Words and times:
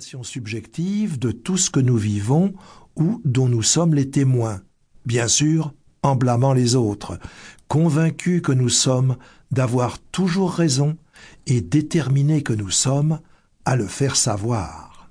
subjective 0.00 1.18
de 1.18 1.30
tout 1.30 1.56
ce 1.56 1.70
que 1.70 1.80
nous 1.80 1.96
vivons 1.96 2.52
ou 2.96 3.22
dont 3.24 3.48
nous 3.48 3.62
sommes 3.62 3.94
les 3.94 4.10
témoins, 4.10 4.60
bien 5.06 5.26
sûr 5.26 5.72
en 6.02 6.16
blâmant 6.16 6.52
les 6.52 6.74
autres, 6.74 7.18
convaincus 7.66 8.42
que 8.42 8.52
nous 8.52 8.68
sommes 8.68 9.16
d'avoir 9.50 9.98
toujours 9.98 10.52
raison 10.52 10.98
et 11.46 11.62
déterminés 11.62 12.42
que 12.42 12.52
nous 12.52 12.70
sommes 12.70 13.20
à 13.64 13.74
le 13.74 13.86
faire 13.86 14.16
savoir. 14.16 15.10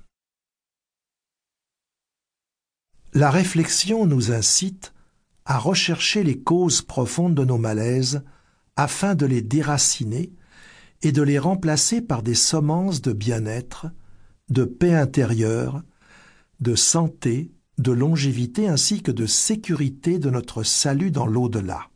La 3.13 3.31
réflexion 3.31 4.05
nous 4.05 4.31
incite 4.31 4.93
à 5.45 5.57
rechercher 5.57 6.23
les 6.23 6.37
causes 6.37 6.83
profondes 6.83 7.35
de 7.35 7.43
nos 7.43 7.57
malaises 7.57 8.23
afin 8.75 9.15
de 9.15 9.25
les 9.25 9.41
déraciner 9.41 10.31
et 11.01 11.11
de 11.11 11.23
les 11.23 11.39
remplacer 11.39 12.01
par 12.01 12.21
des 12.21 12.35
semences 12.35 13.01
de 13.01 13.13
bien-être, 13.13 13.87
de 14.49 14.63
paix 14.63 14.93
intérieure, 14.93 15.81
de 16.59 16.75
santé, 16.75 17.51
de 17.77 17.91
longévité 17.91 18.67
ainsi 18.67 19.01
que 19.01 19.11
de 19.11 19.25
sécurité 19.25 20.19
de 20.19 20.29
notre 20.29 20.63
salut 20.63 21.11
dans 21.11 21.25
l'au-delà. 21.25 21.89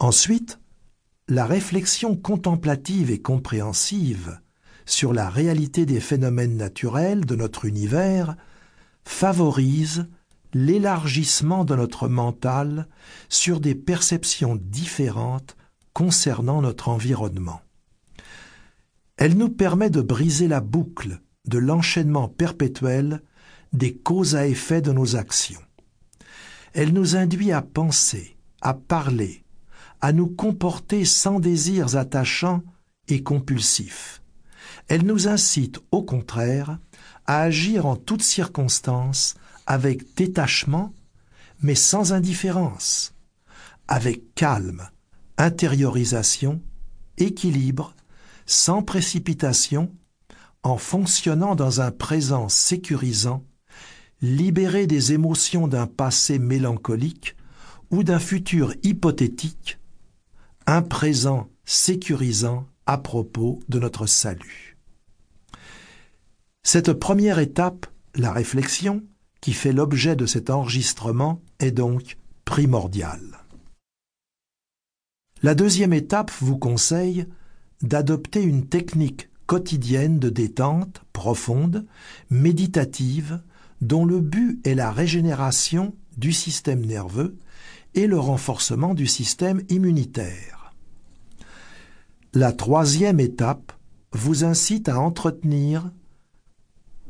Ensuite, 0.00 0.58
la 1.28 1.44
réflexion 1.44 2.16
contemplative 2.16 3.10
et 3.10 3.20
compréhensive 3.20 4.40
sur 4.86 5.12
la 5.12 5.28
réalité 5.28 5.84
des 5.84 6.00
phénomènes 6.00 6.56
naturels 6.56 7.26
de 7.26 7.36
notre 7.36 7.66
univers 7.66 8.36
favorise 9.04 10.08
l'élargissement 10.54 11.64
de 11.64 11.74
notre 11.74 12.08
mental 12.08 12.88
sur 13.28 13.60
des 13.60 13.74
perceptions 13.74 14.56
différentes 14.56 15.56
concernant 15.92 16.62
notre 16.62 16.88
environnement. 16.88 17.60
Elle 19.18 19.36
nous 19.36 19.48
permet 19.48 19.90
de 19.90 20.00
briser 20.00 20.46
la 20.46 20.60
boucle 20.60 21.20
de 21.44 21.58
l'enchaînement 21.58 22.28
perpétuel 22.28 23.20
des 23.72 23.96
causes 23.96 24.36
à 24.36 24.46
effet 24.46 24.80
de 24.80 24.92
nos 24.92 25.16
actions. 25.16 25.60
Elle 26.72 26.92
nous 26.92 27.16
induit 27.16 27.50
à 27.50 27.60
penser, 27.60 28.36
à 28.60 28.74
parler, 28.74 29.44
à 30.00 30.12
nous 30.12 30.28
comporter 30.28 31.04
sans 31.04 31.40
désirs 31.40 31.96
attachants 31.96 32.62
et 33.08 33.24
compulsifs. 33.24 34.22
Elle 34.86 35.04
nous 35.04 35.26
incite, 35.26 35.80
au 35.90 36.04
contraire, 36.04 36.78
à 37.26 37.40
agir 37.40 37.86
en 37.86 37.96
toutes 37.96 38.22
circonstances 38.22 39.34
avec 39.66 40.14
détachement, 40.14 40.94
mais 41.60 41.74
sans 41.74 42.12
indifférence, 42.12 43.14
avec 43.88 44.32
calme, 44.36 44.88
intériorisation, 45.38 46.62
équilibre, 47.16 47.96
sans 48.48 48.82
précipitation, 48.82 49.94
en 50.62 50.78
fonctionnant 50.78 51.54
dans 51.54 51.82
un 51.82 51.90
présent 51.90 52.48
sécurisant, 52.48 53.44
libéré 54.22 54.86
des 54.86 55.12
émotions 55.12 55.68
d'un 55.68 55.86
passé 55.86 56.38
mélancolique 56.38 57.36
ou 57.90 58.02
d'un 58.02 58.18
futur 58.18 58.74
hypothétique, 58.82 59.78
un 60.66 60.80
présent 60.80 61.48
sécurisant 61.66 62.66
à 62.86 62.96
propos 62.96 63.60
de 63.68 63.78
notre 63.78 64.06
salut. 64.06 64.78
Cette 66.62 66.94
première 66.94 67.38
étape, 67.38 67.86
la 68.14 68.32
réflexion, 68.32 69.04
qui 69.42 69.52
fait 69.52 69.72
l'objet 69.72 70.16
de 70.16 70.24
cet 70.24 70.48
enregistrement 70.48 71.42
est 71.60 71.70
donc 71.70 72.16
primordiale. 72.46 73.44
La 75.42 75.54
deuxième 75.54 75.92
étape 75.92 76.32
vous 76.40 76.58
conseille 76.58 77.26
d'adopter 77.82 78.42
une 78.42 78.66
technique 78.66 79.28
quotidienne 79.46 80.18
de 80.18 80.28
détente 80.28 81.02
profonde, 81.12 81.86
méditative, 82.30 83.40
dont 83.80 84.04
le 84.04 84.20
but 84.20 84.60
est 84.66 84.74
la 84.74 84.90
régénération 84.90 85.94
du 86.16 86.32
système 86.32 86.84
nerveux 86.84 87.36
et 87.94 88.06
le 88.06 88.18
renforcement 88.18 88.94
du 88.94 89.06
système 89.06 89.62
immunitaire. 89.68 90.74
La 92.34 92.52
troisième 92.52 93.20
étape 93.20 93.72
vous 94.12 94.44
incite 94.44 94.88
à 94.88 95.00
entretenir 95.00 95.90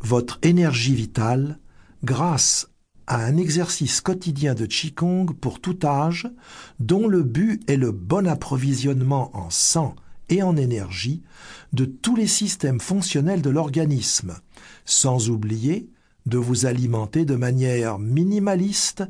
votre 0.00 0.38
énergie 0.42 0.94
vitale 0.94 1.58
grâce 2.04 2.68
à 3.06 3.24
un 3.24 3.36
exercice 3.36 4.00
quotidien 4.00 4.54
de 4.54 4.66
Qigong 4.66 5.32
pour 5.32 5.60
tout 5.60 5.78
âge, 5.84 6.28
dont 6.78 7.08
le 7.08 7.22
but 7.22 7.68
est 7.68 7.76
le 7.76 7.90
bon 7.90 8.28
approvisionnement 8.28 9.34
en 9.36 9.50
sang 9.50 9.96
et 10.28 10.42
en 10.42 10.56
énergie 10.56 11.22
de 11.72 11.84
tous 11.84 12.16
les 12.16 12.26
systèmes 12.26 12.80
fonctionnels 12.80 13.42
de 13.42 13.50
l'organisme, 13.50 14.38
sans 14.84 15.30
oublier 15.30 15.88
de 16.26 16.38
vous 16.38 16.66
alimenter 16.66 17.24
de 17.24 17.34
manière 17.34 17.98
minimaliste 17.98 19.04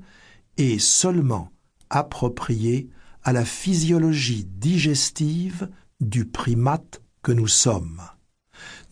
et 0.56 0.78
seulement 0.78 1.50
appropriée 1.90 2.90
à 3.24 3.32
la 3.32 3.44
physiologie 3.44 4.44
digestive 4.44 5.68
du 6.00 6.24
primate 6.24 7.02
que 7.22 7.32
nous 7.32 7.48
sommes. 7.48 8.00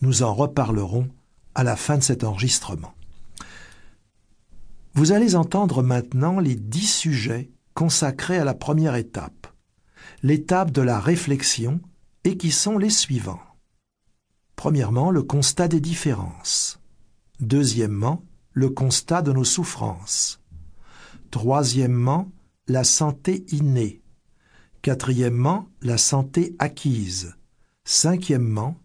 Nous 0.01 0.23
en 0.23 0.33
reparlerons 0.33 1.07
à 1.55 1.63
la 1.63 1.75
fin 1.75 1.97
de 1.97 2.03
cet 2.03 2.23
enregistrement. 2.23 2.93
Vous 4.93 5.11
allez 5.11 5.35
entendre 5.35 5.83
maintenant 5.83 6.39
les 6.39 6.55
dix 6.55 6.91
sujets 6.91 7.51
consacrés 7.73 8.39
à 8.39 8.43
la 8.43 8.53
première 8.53 8.95
étape, 8.95 9.47
l'étape 10.23 10.71
de 10.71 10.81
la 10.81 10.99
réflexion, 10.99 11.79
et 12.27 12.35
qui 12.35 12.51
sont 12.51 12.77
les 12.77 12.89
suivants. 12.89 13.39
Premièrement, 14.57 15.11
le 15.11 15.23
constat 15.23 15.69
des 15.69 15.79
différences. 15.79 16.77
Deuxièmement, 17.39 18.21
le 18.51 18.69
constat 18.69 19.21
de 19.21 19.31
nos 19.31 19.45
souffrances. 19.45 20.41
Troisièmement, 21.31 22.29
la 22.67 22.83
santé 22.83 23.45
innée. 23.51 24.01
Quatrièmement, 24.81 25.69
la 25.81 25.97
santé 25.97 26.53
acquise. 26.59 27.33
Cinquièmement, 27.85 28.77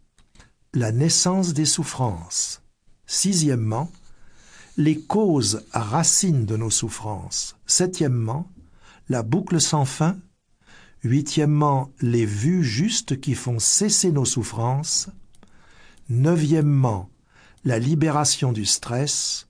la 0.72 0.92
naissance 0.92 1.52
des 1.52 1.66
souffrances. 1.66 2.62
Sixièmement, 3.06 3.90
les 4.76 5.00
causes 5.00 5.66
racines 5.72 6.46
de 6.46 6.56
nos 6.56 6.70
souffrances. 6.70 7.56
Septièmement, 7.66 8.48
la 9.08 9.24
boucle 9.24 9.60
sans 9.60 9.84
fin. 9.84 10.16
Huitièmement, 11.04 11.90
les 12.00 12.24
vues 12.24 12.62
justes 12.62 13.20
qui 13.20 13.34
font 13.34 13.58
cesser 13.58 14.12
nos 14.12 14.24
souffrances. 14.24 15.08
Neuvièmement, 16.08 17.10
la 17.64 17.78
libération 17.78 18.52
du 18.52 18.64
stress. 18.64 19.48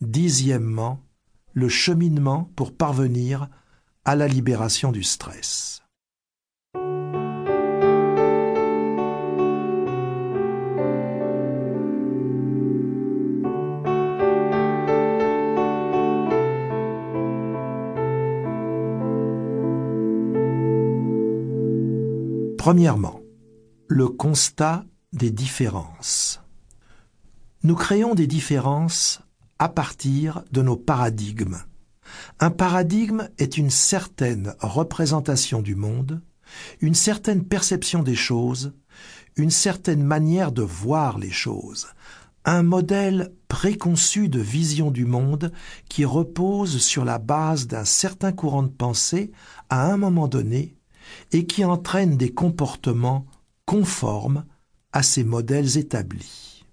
Dixièmement, 0.00 1.00
le 1.54 1.68
cheminement 1.68 2.50
pour 2.56 2.74
parvenir 2.74 3.48
à 4.04 4.16
la 4.16 4.28
libération 4.28 4.92
du 4.92 5.02
stress. 5.02 5.81
Premièrement, 22.64 23.20
le 23.88 24.06
constat 24.06 24.84
des 25.12 25.32
différences. 25.32 26.40
Nous 27.64 27.74
créons 27.74 28.14
des 28.14 28.28
différences 28.28 29.20
à 29.58 29.68
partir 29.68 30.44
de 30.52 30.62
nos 30.62 30.76
paradigmes. 30.76 31.58
Un 32.38 32.50
paradigme 32.50 33.28
est 33.38 33.58
une 33.58 33.68
certaine 33.68 34.54
représentation 34.60 35.60
du 35.60 35.74
monde, 35.74 36.22
une 36.80 36.94
certaine 36.94 37.42
perception 37.42 38.04
des 38.04 38.14
choses, 38.14 38.72
une 39.34 39.50
certaine 39.50 40.04
manière 40.04 40.52
de 40.52 40.62
voir 40.62 41.18
les 41.18 41.32
choses, 41.32 41.88
un 42.44 42.62
modèle 42.62 43.32
préconçu 43.48 44.28
de 44.28 44.38
vision 44.38 44.92
du 44.92 45.04
monde 45.04 45.50
qui 45.88 46.04
repose 46.04 46.78
sur 46.78 47.04
la 47.04 47.18
base 47.18 47.66
d'un 47.66 47.84
certain 47.84 48.30
courant 48.30 48.62
de 48.62 48.68
pensée 48.68 49.32
à 49.68 49.90
un 49.90 49.96
moment 49.96 50.28
donné 50.28 50.76
et 51.32 51.46
qui 51.46 51.64
entraîne 51.64 52.16
des 52.16 52.32
comportements 52.32 53.26
conformes 53.66 54.44
à 54.92 55.02
ces 55.02 55.24
modèles 55.24 55.78
établis. 55.78 56.64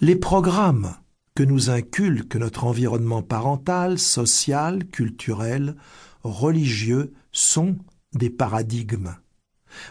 Les 0.00 0.16
programmes 0.16 0.94
que 1.34 1.42
nous 1.42 1.70
inculque 1.70 2.36
notre 2.36 2.64
environnement 2.64 3.22
parental, 3.22 3.98
social, 3.98 4.86
culturel, 4.86 5.76
religieux 6.22 7.12
sont 7.32 7.76
des 8.12 8.30
paradigmes. 8.30 9.14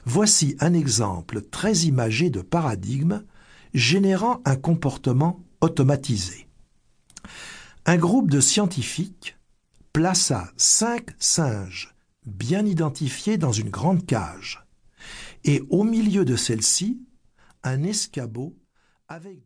Voici 0.06 0.56
un 0.60 0.74
exemple 0.74 1.42
très 1.42 1.80
imagé 1.80 2.30
de 2.30 2.42
paradigme 2.42 3.24
générant 3.74 4.42
un 4.46 4.56
comportement 4.56 5.44
automatisé. 5.62 6.48
Un 7.86 7.98
groupe 7.98 8.30
de 8.30 8.40
scientifiques 8.40 9.38
plaça 9.94 10.52
cinq 10.58 11.12
singes 11.20 11.96
bien 12.28 12.66
identifiée 12.66 13.38
dans 13.38 13.54
une 13.54 13.70
grande 13.70 14.06
cage, 14.06 14.68
et 15.46 15.64
au 15.70 15.84
milieu 15.84 16.26
de 16.26 16.36
celle-ci, 16.36 17.02
un 17.64 17.84
escabeau 17.84 18.56
avec 19.08 19.46